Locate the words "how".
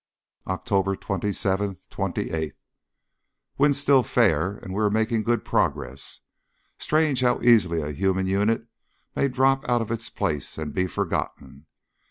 7.21-7.39